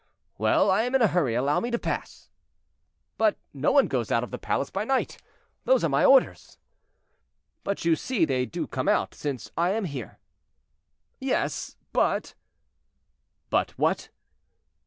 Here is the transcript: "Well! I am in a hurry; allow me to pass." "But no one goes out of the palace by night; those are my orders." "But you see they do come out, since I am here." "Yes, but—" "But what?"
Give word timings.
"Well! 0.39 0.71
I 0.71 0.81
am 0.81 0.95
in 0.95 1.03
a 1.03 1.07
hurry; 1.09 1.35
allow 1.35 1.59
me 1.59 1.69
to 1.69 1.77
pass." 1.77 2.31
"But 3.19 3.37
no 3.53 3.71
one 3.71 3.85
goes 3.87 4.11
out 4.11 4.23
of 4.23 4.31
the 4.31 4.39
palace 4.39 4.71
by 4.71 4.83
night; 4.83 5.19
those 5.65 5.83
are 5.83 5.89
my 5.89 6.03
orders." 6.03 6.57
"But 7.63 7.85
you 7.85 7.95
see 7.95 8.25
they 8.25 8.47
do 8.47 8.65
come 8.65 8.89
out, 8.89 9.13
since 9.13 9.51
I 9.55 9.73
am 9.73 9.85
here." 9.85 10.17
"Yes, 11.19 11.75
but—" 11.93 12.33
"But 13.51 13.77
what?" 13.77 14.09